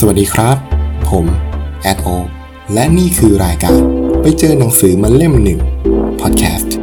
[0.00, 0.56] สวัสดีครับ
[1.08, 1.26] ผม
[1.82, 2.08] แอดโอ
[2.72, 3.80] และนี่คือรายการ
[4.22, 5.60] ไปเจอหนังสือมาเล่มหนึ่ง
[6.20, 6.74] พอดแคสต์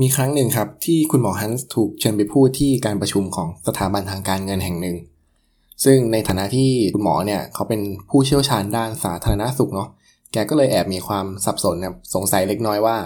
[0.00, 4.96] มีครั้งหนึ่งครับที่คุณหมอฮันส์ถูกเชิญไปพูดที่การประชุมของสถาบันทางการเงินแห่งหนึ่ง
[5.84, 7.80] ซึ่งในฐานะที่คุณหมอเนี่ยเขาเป็น
[8.10, 9.90] ผู้เชี่ยวชาญด้านสาธารณสุขเนาะ
[10.32, 12.96] แกก็เลยแอบมีความสับสนนะสงสัยเล็กน้อยว่า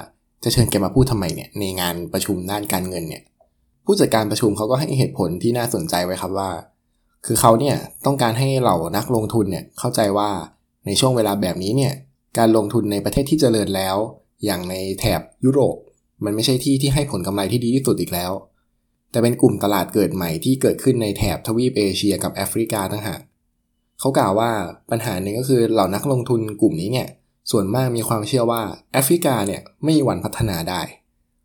[0.44, 3.22] จะเชิญแกมาพูดทำไมเนี่ยในงานประชุมด้านการเงินเนี่ย
[3.84, 6.50] ผู้จัดการประชุมเขาก็ให้เหตุผลที่น่าสนใจไว้ครับว่า
[7.26, 7.76] คือเขาเนี่ย
[8.06, 10.30] ต้องการให้เหล่านักลงทุนเนี่ยเข้าใจว่า
[10.86, 11.92] ในช่วงเวลาแบบนี้เนี่ย
[12.38, 13.96] การลงทุนในประเทศที่เจริญแล้ว
[14.44, 15.76] อย่างในแถบยุโรป
[16.24, 18.32] มันไม่ใช่ที่ที่ให้ผลกำไรที่ดีที่สุดอีกแล้ว
[19.10, 23.20] แต่เป็นกลุ่มตลาดเกิดใหม่ที่เกิดขึ้นในแถบทวีปเอเชียกับแอฟริกาต่างหาก
[24.00, 24.50] เขากล่าวว่า
[24.90, 27.08] ปัญหาหนึ่งก็คือเหล่านักลงทุนกลุ่มนี้เนี่ย
[27.50, 30.80] ส่วนมากมีความเชื่อว่าแอฟริกาเนี่ยไม่มีวันพัฒนาได้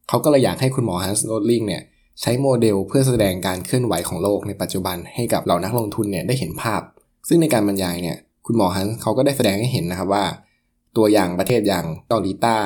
[0.09, 1.83] เขาก็เลยอยากให้คุณหมอฮันส์โรสลิงเนี่ย
[2.21, 6.81] ใช้โมเดลเพื่อแสดงการเคลื่อนไหวของโลกในปัจจุบันให้กับเหล่านักลงทุนเนี่ยได้เห็นภาพ
[7.27, 10.25] ซึ่งในการบรรยายเนี่ยคุณหมอฮันส์เขาก็ได้แสดงให้เห็นนะครับว่า
[10.97, 12.61] ตัวอย่างประเทศอย่างเกาหลีใต้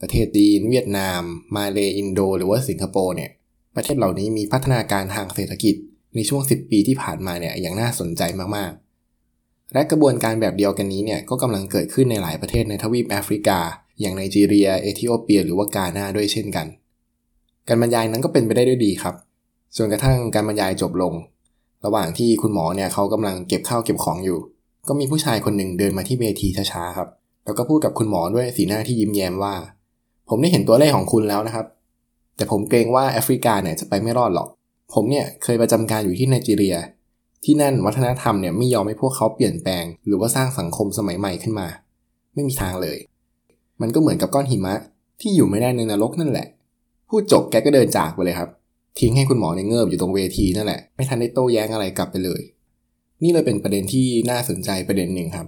[0.00, 1.20] ประเทศจีนเวียดนาม
[1.56, 3.30] มาเลอินโด หรือว่าสิงคโปร์เนี่ย
[3.76, 5.74] ประเทศเหล่านี้มีพัฒนาการทางเศรษฐกิจ
[6.14, 8.22] ในช่วง 10 ปีที่ผ่านมาเนี่ยอย่างน่าสนใจ
[8.56, 8.83] มากๆ
[9.74, 13.58] และกระบวนการแบบเดียวกันนี้เนี่ยก็กำลังเกิดขึ้นในหลายประเทศในทวีปแอฟริกา
[14.00, 16.66] อย่างไนจีเรีย เอธิโอเปีย หรือว่ากาหน้าด้วยเช่นกัน
[17.68, 19.14] การบรรยายนั้นก็เป็นไปได้ด้วยดีครับ
[19.76, 21.14] จนกระทั่งการบรรยายจบลง
[21.84, 24.38] ระหว่างที่คุณหมอเนี่ยเขากำลังเก็บข้าวเก็บของอยู่
[24.88, 27.08] ก็มีผู้ชายคนหนึ่งเดินมาที่เวทีช้าๆครับ
[27.44, 29.54] แล้วก็พูดกับคุณหมอด้วยสีหน้าที่ยิ้มแย้มว่า
[30.28, 31.66] ผมได้เห็นตัวเลขของคุณแล้วนะครับ
[32.36, 34.48] แต่ผมเกรงว่าแอฟริกาเนี่ยจะไปไม่รอดหรอก
[34.94, 36.76] ผมเนี่ยเคยประจำการอยู่ที่ไนจีเรีย
[37.44, 41.68] ที่นั่นวัฒนธรรมเนี่ยไม่ยอมให้พวกเขาเปลี่ยนแปลง หรือว่าสร้างสังคมสมัยใหม่ขึ้นมา
[42.34, 42.98] ไม่มีทางเลย
[43.80, 44.74] มันก็เหมือนกับก้อนหิมะ
[45.20, 46.46] ที่อยู่ไม่ได้ในนรกนั่นแหละ
[47.08, 48.50] พูดจบแกก็เดินจากไปเลยครับ
[48.98, 52.40] ทิ้งให้คุณหมอในเงิบอยู่ตรงเวทีนั่นแหละ ไม่ทันได้โต้แย้งอะไรกลับไปเลย
[53.22, 55.46] นี่เลยเป็นประเด็นที่น่าสนใจประเด็นหนึ่งครับ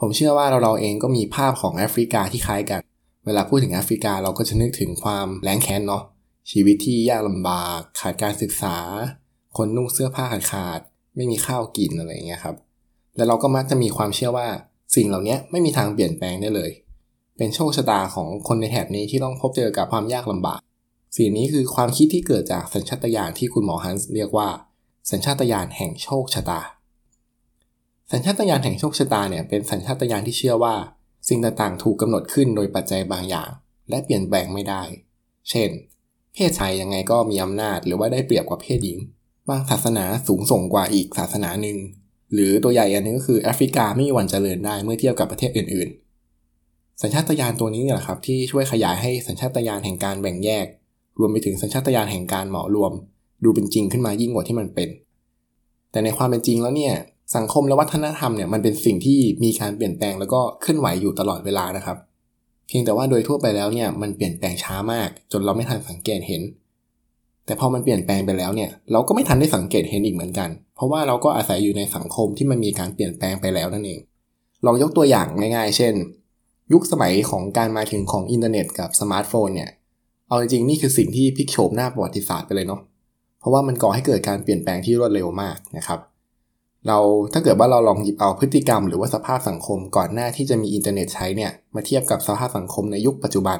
[0.00, 2.80] ผมเชื่อว่าเราเราเองก็มีภาพของแอฟริกาที่คล้ายกัน
[3.26, 6.02] เวลาพูดถึงแอฟริกาเราก็จะนึกถึงความแรงแค้นเนาะ
[6.50, 8.76] ชีวิตที่ยากลำบาก ขาดการศึกษา
[9.56, 10.80] คนนุ่งเสื้อผ้าขาดขาด
[11.16, 12.56] ไม่มีข้าวกินอะไรอย่างเงี้ยครับ
[13.16, 14.46] และเราก็มักจะมีความเชื่อว่า
[14.96, 16.70] สิ่งเหล่านี้ไม่มีทางเปลี่ยนแปลงได้เลย
[17.36, 20.60] เป็นโชคชะตาของคนในแถบนี้ที่ต้องพบเจอกับความยากลำบาก
[21.16, 24.48] สิ่งนี้คือความคิดที่เกิดจากสัญชาตญาณที่คุณหมอฮันส์เรียกว่า
[25.10, 26.60] สัญชาตญาณแห่งโชคชะตา
[28.12, 30.74] สัญชาตญาณแห่งโชคชะตาเนี่ยเป็นสัญชาตญาณที่เชื่อว่า
[31.28, 33.50] สิ่งต่างๆ ถูกกำหนดขึ้นโดยปัจจัยบางอย่าง
[33.90, 34.82] และเปลี่ยนแปลงไม่ได้
[35.50, 35.70] เช่น
[36.34, 38.98] เพศชายยังไงก็มีอำนาจหรือว่าได้เปรียบกว่าเพศหญิง
[39.48, 41.76] บางศาสนาสูงส่งกว่าอีกศาสนาหนึ่ง
[42.32, 45.88] หรือตัวใหญ่อันนึงก็คือแอฟริกาไม่มีวันเจริญได้เมื่อเทียบกับประเทศอื่น
[46.44, 50.66] ๆ สัญชาตญาณตัวนี้เนี่ยแหละครับที่ช่วยขยายให้สัญชาตญาณแห่งการแบ่งแยก
[51.18, 52.92] รวมไปถึงสัญชาตญาณแห่งการเหมารวม
[53.44, 54.88] ดูเป็นจริงขึ้นมายิ่งกว่าที่มันเป็น
[55.90, 56.94] แต่ในความเป็นจริงแล้วเนี่ย
[57.36, 61.96] สังคมและวัฒนธรรมเนี่ยมันเป็นสิ่งที่มีการเปลี่ยนแปลงแล้วก็เคลื่อนไหวอยู่ตลอดเวลานะครับ
[62.66, 66.42] เพียงแต่ว่าโดยทั่วไปแล้วเนี่ยมันเปลี่ยนแปลงช้ามาก จนเราไม่ทันสังเกตเห็น
[67.46, 74.00] แต่พอมันเปลี่ยนแปลงไปแล้วเนี่ยเราก็ไม่ทันได้สังเกตเห็นอีกเหมือนกัน เพราะว่าเราก็อาศัยอยู่ในสังคมที่มันมีการเปลี่ยนแปลงไปแล้วนั่นเอง
[74.66, 75.26] ลองยกตัวอย่าง
[75.56, 75.94] ง่ายๆ เช่น
[76.72, 79.70] ยุคสมัยของการมาถึงของอินเทอร์เน็ตกับสมาร์ทโฟนเนี่ย
[80.28, 82.80] เอาจริงๆนี่คือสิ่งที่พลิกโฉมหน้าประวัติศาสตร์ไปเลยเนาะ
[83.40, 86.00] เพราะว่ามันก่อให้เกิดการเปลี่ยนแปลงที่รวดเร็วมากนะครับ
[86.86, 86.98] เรา
[87.32, 93.58] ถ้าเกิดว่าเราลองหยิบเอาพฤติกรรม หรือว่าสภาพสังคมก่อนหน้าที่จะมีอินเทอร์เน็ตใช้เนี่ยมาเทียบกับสภาพสังคมในยุคปัจจุบัน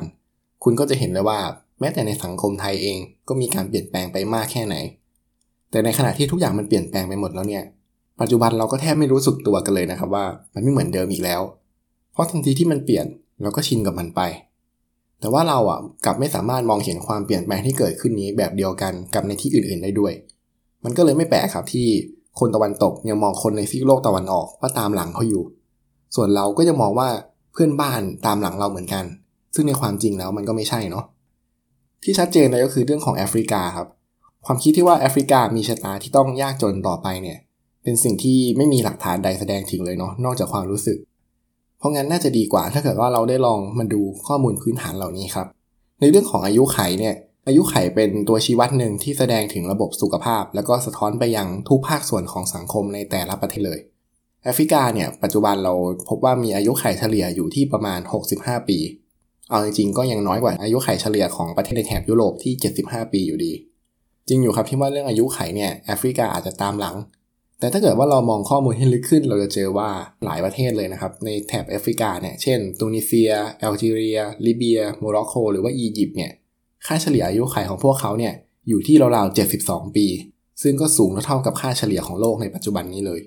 [0.65, 1.39] คุณก็จะเห็นเลยว่า
[1.83, 2.99] แม้แต่ในสังคมไทยเอง
[3.29, 4.77] ก็มีการเปลี่ยนแปลงไปมากแค่ไหน
[5.71, 7.65] แต่ในขณะที่ทุกอย่างมันเปลี่ยนแปลงไปหมดแล้วเนี่ย
[8.21, 11.41] ปัจจุบันเราก็แทบไม่รู้สึกตัวกันเลยนะครับว่า มันไม่เหมือนเดิมอีกแล้ว
[12.13, 13.07] เพราะทันทีที่มันเปลี่ยน
[13.43, 14.21] เราก็ชินกับมันไป
[15.21, 20.13] แต่ว่าเราอะกลับไม่สามารถมองเห็นความเปลี่ยนแปลงที่เกิดขึ้นนี้แบบเดียวกันกับในที่อื่นๆได้ด้วย
[20.85, 21.87] มันก็เลยไม่แปลกครับที่
[22.39, 25.43] คนตะวันตกยังมองคนในซีกโลกตะวันออกว่าตามหลังเขาอยู่
[26.15, 27.09] ส่วนเราก็จะมองว่า
[27.53, 29.05] เพื่อนบ้านตามหลังเราเหมือนกัน
[29.55, 31.05] ซึ่งในความจริงแล้วมันก็ไม่ใช่เนาะ
[32.05, 33.89] ที่ชัดเจนเลยก็คือเรื่องของแอฟริกาครับ
[34.47, 37.39] ความคิดที่ว่าแอฟริกามีชะตาที่ต้องยากจนต่อไปเนี่ย
[37.83, 40.99] เป็นสิ่งที่ไม่มีหลักฐานใดแสดงถึงเลยเนาะนอกจากความรู้สึก
[41.79, 45.47] เพราะงั้นน่าจะดีกว่าถ้าเกิดว่าเราได้ลองมาดูข้อมูลพื้นฐานเหล่านี้ครับ
[46.01, 47.15] ในเรื่องของอายุไขเนี่ย
[47.47, 53.81] อายุไขเป็นตัวชี้วัดหนึ่งที่แสดงถึงระบบสุขภาพ แล้วก็สะท้อนไปยังทุกภาคส่วนของสังคมในแต่ละประเทศเลย
[54.45, 55.75] แอฟริกาเนี่ยปัจจุบันเรา
[56.09, 58.01] พบว่ามีอายุไขเฉลี่ยอยู่ที่ประมาณ
[58.35, 58.79] 65 ปี
[59.53, 62.53] เอาจริงๆก็ยังน้อยกว่าอายุขัยเฉลี่ยของประเทศในแถบยุโรปที่
[62.83, 63.53] 75 ปีอยู่ดี
[64.29, 66.97] จริงอยู่ครับที่ว่าเรื่องอายุขัยเนี่ยแอฟริกาอาจจะตามหลัง
[67.61, 69.89] แต่ถ้าเกิดว่าเรามองข้อมูลให้ลึกขึ้น เราจะเจอว่า
[70.25, 76.33] หลายประเทศเลยนะครับในแถบแอฟริกาเนี่ยเช่นตูนิเซียแอลจีเรียลิเบียโมร็อกโกหรือว่าอียิปต์เนี่ย
[76.87, 78.35] ค่าเฉลี่ยอายุขัยของพวกเขาเนี่ย
[78.69, 80.07] อยู่ที่ราวๆ72 ปี
[80.63, 83.21] ซึ่งก็สูงเท่ากับค่าเฉลี่ยของโลกในปัจจุบันนี้เลย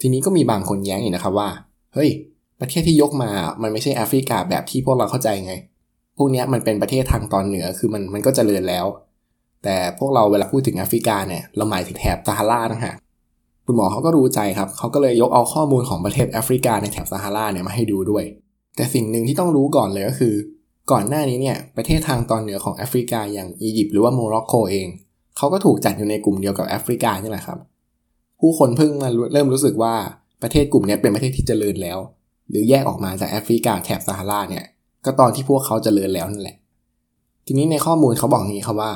[0.00, 1.48] ทีนี้ก็มีบางคนแย้งอีกนะครับว่า
[1.94, 2.10] เฮ้ย
[2.60, 3.30] ประเทศที่ยกมา
[3.62, 5.54] มันไม่ใช่แอฟริกาแบบที่พวกเราเข้าใจไง
[6.16, 8.86] พวกนี้มันเป็นประเทศทางตอนเหนือ คือมันมันก็จเจริญแล้ว
[9.64, 12.96] แต่พวกเราเวลาพูดถึงแอฟริกาเนี่ย เราหมายถึงแถบซาฮาราต่างหาก
[13.66, 18.24] คุณหมอเขาก็รู้ใจครับ เขาก็เลยยกเอาข้อมูลของประเทศแอฟริกาในแถบซาฮาราเนี่ยมาให้ดูด้วย
[18.76, 20.34] แต่สิ่งหนึ่งที่ต้องรู้ก่อนเลยก็คือ
[20.90, 24.88] ก่อนหน้านี้เนี่ย ประเทศทางตอนเหนือของแอฟริกาอย่างอียิปต์หรือว่าโมร็อกโกเอง
[25.36, 27.58] เขาก็ถูกจัดอยู่ในกลุ่มเดียวกับแอฟริกานี่แหละครับ
[28.40, 29.94] ผู้คนเพิ่งมาเริ่มรู้สึกว่า
[30.42, 31.98] ประเทศกลุ่มนี้เป็นประเทศที่เจริญแล้ว
[32.48, 34.64] หรือแยกออกมาจากแอฟริกาแถบซาฮาราเนี่ย
[35.04, 36.56] ก็ตอนที่พวกเขาจเจริญแล้วนั่นแหละ
[37.46, 38.92] ทีนี้ในข้อมูลเขาบอกงี้ครับว่า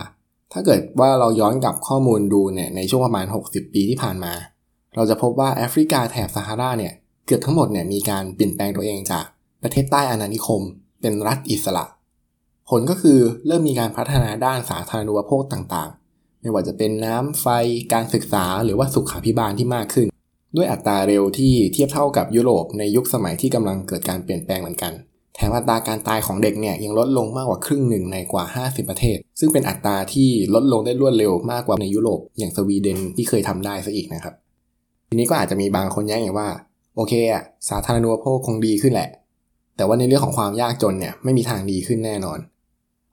[0.52, 4.32] ถ้าเกิดว่าเราย้อนกลับข้อมูลดูเนี่ยในช่วงประมาณ 60 ปีที่ผ่านมา
[4.94, 6.92] เราจะพบว่าแอฟริกาแถบซาฮาราเนี่ย
[7.26, 9.24] เกือบทั้งหมดเนี่ยมีการเปลี่ยนแปลงตัวเองจาก
[9.62, 10.62] ประเทศใต้อาณานิคม
[11.00, 11.84] เป็นรัฐอิสระ
[12.68, 17.46] ผลก็คือเริ่มมีการพัฒนาด้านสาธารณูปโภคต่างๆ ไม่ว่าจะเป็นน้ำไฟ
[17.92, 20.06] การศึกษาหรือว่าสุขาพิบาลที่มากขึ้น
[20.56, 24.92] ด้วยอัตราเร็วที่เทียบเท่ากับยุโรปในยุคสมัยที่กำลังเกิดการเปลี่ยนแปลงเหมือนกัน
[25.34, 34.34] แถมอัตราการตายของเด็กเนี่ยยังลดลงมากกว่าครึ่งหนึ่งในกว่า 50 ประเทศ ซึ่งเป็นอัตราที่ลดลงได้รวดเร็วมากกว่าในยุโรปอย่างสวีเดนที่เคยทำได้ซะอีกนะครับ
[35.08, 36.48] ทีนี้ก็อาจจะมีบางคนแย้งว่า
[36.96, 39.08] โอเคอะสาธารณูปโภคคงดีขึ้นแหละ
[39.76, 42.38] แต่ว่าในเรื่องของความยากจนเนี่ยไม่มีทางดีขึ้นแน่นอน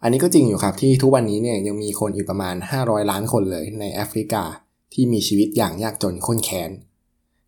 [0.03, 4.43] อันนี้ก็จริงอยู่ครับที่ทุกวันนี้เนี่ยยังมีคนอีกประมาณ 500 ล้านคนเลยในแอฟริกา
[4.93, 6.69] ที่มีชีวิตอย่างยากจนข้นแค้น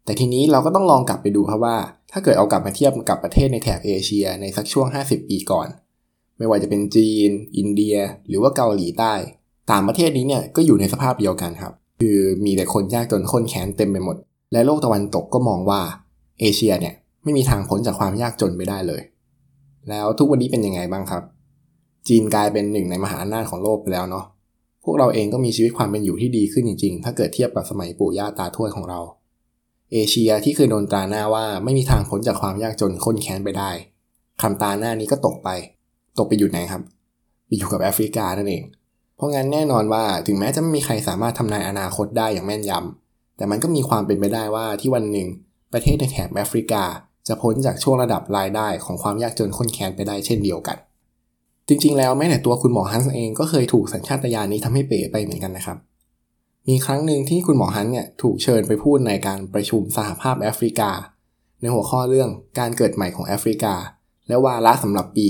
[0.06, 1.78] แต่ทีนี้เราก็ต้องลองกลับไปดูครับว่า
[2.12, 5.68] ถ้าเกิดเอากลับมาเทียบกับประเทศในแถบเอเชียในสักช่วง 50 ปีก่อน
[6.38, 7.96] ไม่ว่าจะเป็นจีน อินเดีย
[8.28, 9.13] หรือว่าเกาหลีใต้
[9.72, 14.18] ต่างประเทศนี้เนี่ยก็อยู่ในสภาพเดียวกันครับ คือมีแต่คนยากจนข้นแค้นเต็มไปหมด
[14.54, 15.81] และโลกตะวันตกก็มองว่า
[16.40, 16.94] เอเชียเนี่ย
[17.24, 19.02] ไม่มีทางพ้นจากความยากจนไปได้เลย
[19.90, 21.24] แล้วทุกวันนี้เป็นยังไงบ้างครับ
[22.07, 24.25] จีนกลายเป็นหนึ่งในมหาอำนาจของโลกไปแล้วเนาะ
[24.84, 29.00] พวกเราเองก็มีชีวิตความเป็นอยู่ที่ดีขึ้นจริงๆ ถ้าเกิดเทียบกับสมัยปู่ย่าตาทวดของเรา
[29.94, 33.72] เอเชียที่เคยโดนตราหน้าว่าไม่มีทางพ้นจากความยากจนค้นแค้นไปได้
[34.42, 35.50] คำตาหน้านี้ก็ตกไป
[36.18, 36.82] ตกไปอยู่ไหนครับ
[37.46, 38.64] ไปอยู่กับแอฟริกานั่นเอง
[39.16, 45.28] เพราะงั้นแน่นอนว่าถึงแม้จะไม่มีใครสามารถทำนายอนาคตได้อย่างแม่นยำแต่มันก็มีความเป็นไปได้ว่าที่วันหนึ่ง
[45.74, 46.84] ประเทศในแถบแอฟริกา
[47.28, 50.78] จะพ้นจากช่วงระดับรายได้ของความยากจนข้นแค้นไปได้เช่นเดียวกัน
[51.68, 55.78] จริงๆ แล้วแม้แต่ตัวคุณหมอฮันส์เองก็เคยถูกสัญชาตญาณนี้ทำให้เป๋ไปเหมือนกันนะครับ
[56.69, 60.92] มีครั้งหนึ่งที่คุณหมอฮันเนี่ยถูกเชิญไปพูดในการประชุมสหภาพแอฟริกา
[61.62, 62.30] ในหัวข้อเรื่อง
[62.60, 63.75] การเกิดใหม่ของแอฟริกา
[64.27, 65.27] และวาระสำหรับปี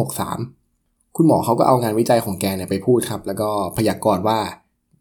[0.00, 4.38] 2063 คุณหมอเขาก็เอางานวิจัยของแกเนี่ยไปพูดครับ แล้วก็พยากรณ์ว่า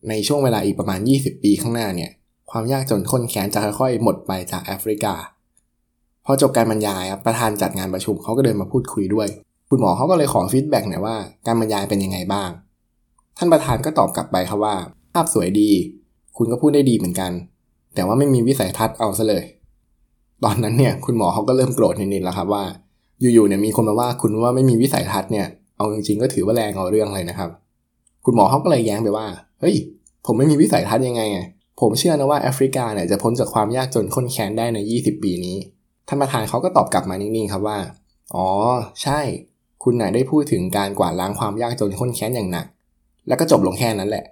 [0.10, 2.12] ในช่วงเวลาอีกประมาณ 20 ปีข้างหน้าเนี่ย
[2.52, 5.14] ความยากจนข้นแค้นจะค่อยๆ หมดไปจากแอฟริกา
[6.26, 9.28] พอจบการบรรยายประธานจัดงานประชุมเขาก็เดินมาพูดคุยด้วย
[9.70, 11.16] คุณหมอเขาก็เลยขอฟีดแบ็กหน่อยว่า
[11.46, 12.50] การบรรยายเป็นยังไงบ้าง
[13.38, 15.70] ท่านประธานก็ตอบกลับไปครับว่าาพสวยดี
[16.38, 17.32] คุณก็พูดได้ดีเหมือนกัน
[17.96, 19.44] แต่ว่าไม่มีวิสัยทัศน์เอาซะเลย
[20.44, 22.64] ตอนนั้นเนี่ยคุณหมอเขาก็เริ่มโกรธนิดๆแล้วครับว่า
[23.22, 25.48] อยู่ๆเนี่ยมีคนมาว่าคุณว่าไม่มีวิสัยทัศน์เนี่ย
[25.78, 27.50] เอาจริงๆก็ถือว่าแรงเอาเรื่องเลยนะครับ
[28.26, 29.26] คุณหมอเขาก็เลยแย้งไปว่า
[29.62, 29.76] เฮ้ย
[30.26, 31.40] ผมไม่มีวิสัยทัศน์ยังไงไง
[31.82, 35.58] ผมเชื่อนะว่าแอฟริกาเนี่ยจะพ้นจากความยากจนข้นแค้นได้ใน 20 ปีนี้
[36.08, 37.78] ท่านประธานเขาก็ตอบกลับมานิ่งๆครับว่า
[38.36, 38.48] อ๋อ
[39.04, 39.20] ใช่
[39.84, 42.66] คุณไหนได้พูดถึงการกวาดล้างความยากจนข้นแค้นอย่างหนัก
[43.28, 44.26] แล้วก็จบลงแค่นั้นแหละ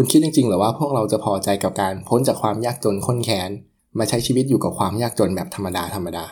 [0.00, 3.50] คุณคิดจริงๆหรือว่าพวกเราจะพอใจกับการพ้นจากความยากจนข้นแค้น
[3.98, 6.24] มาใช้ชีวิตอยู่กับความยากจนแบบธรรมดาธรรมดา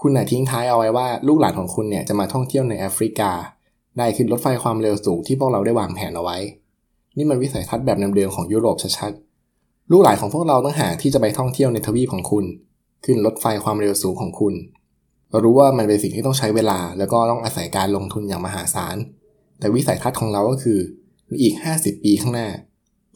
[0.00, 3.30] คุณไหนทิ้งท้ายเอาไว้ว่าลูกหลานของคุณเนี่ยจะมาท่องเที่ยวในแอฟริกา
[3.98, 6.38] ได้ขึ้นรถไฟความเร็วสูงที่พวกเราได้วางแผนเอาไว้
[7.16, 12.44] นี่มันวิสัยทัศน์แบบเดิมๆของยุโรปชัดๆ ลูกหลานของพวกเราต้องหาที่จะไปท่องเที่ยวในทวีปของคุณ
[13.04, 14.54] ขึ้นรถไฟความเร็วสูงของคุณ
[15.30, 18.96] เรารู้ว่ามันเป็นสิ่งที่ต้องใช้เวลา แล้วก็ต้องอาศัยการลงทุนอย่างมหาศาล
[19.58, 20.78] แต่วิสัยทัศน์ของเราก็คือ
[21.42, 22.48] อีก 50 ปีข้างหน้า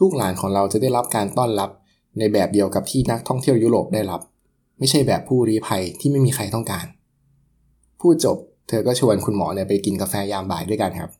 [0.00, 1.70] ลูกหลานของเราจะได้รับการต้อนรับ
[2.18, 4.20] ในแบบเดียวกับที่นักท่องเที่ยวยุโรปได้รับ
[4.78, 6.86] ไม่ใช่แบบผู้รีภัยที่ไม่มีใครต้องการ
[8.00, 8.36] พูดจบ
[8.68, 11.10] เธอก็ชวนคุณหมอเนี่ยไปกินกาแฟยามบ่ายด้วยกันครับ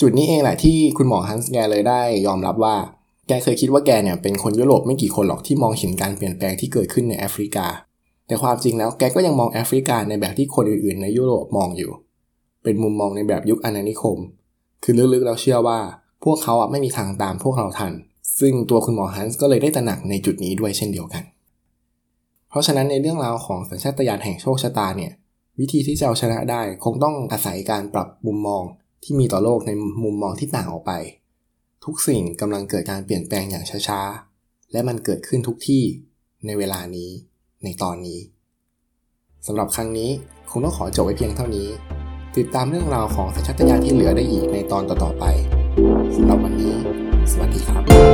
[0.00, 2.76] จุดนี้เองแหละที่คุณหมอฮันส์แกเลยได้ยอมรับว่า
[3.28, 7.66] แกเคยคิดว่าแกเนี่ยเป็นคนยุโรปไม่กี่คนหรอกที่มองเห็นการเปลี่ยนแปลงที่เกิดขึ้นในแอฟริกา
[8.26, 11.90] แต่ความจริงแล้วแกก็ยังมองแอฟริกาในแบบที่คนอื่นๆ ในยุโรปมองอยู่
[12.62, 14.18] เป็นมุมมองในแบบยุคอาณานิคม
[14.82, 15.78] คือลึกๆเราเชื่อว่า
[16.24, 17.92] พวกเขาไม่มีทางตามพวกเราทัน
[18.40, 21.22] ซึ่งตัวคุณหมอฮันส์ก็เลยได้ตระหนักในจุดนี้ด้วยเช่นเดียวกัน
[22.48, 25.12] เพราะฉะนั้นในเรื่องราวของสัญชาตญาณแห่งโชคชะตาเนี่ย
[25.60, 28.62] วิธีที่จะเอาชนะได้คงต้องอาศัยการปรับมุมมอง
[29.02, 29.70] ที่มีต่อโลกใน
[30.04, 30.92] มุมมองที่ต่างออกไป
[31.84, 35.82] ทุกสิ่งกำลังเกิดการเปลี่ยนแปลงอย่างช้าๆ และมันเกิดขึ้นทุกที่
[36.46, 37.10] ในเวลานี้
[37.64, 38.20] ในตอนนี้
[39.46, 40.10] สำหรับครั้งนี้
[40.50, 41.68] คงต้องขอจบไว้เพียงเท่านี้
[42.36, 45.24] ติดตามเรื่องราวของสัญชาตญาณที่เหลือได้อีกในตอนต่อๆไป
[46.16, 46.74] สำหรับวันนี้
[47.32, 48.07] สวัสดีครับ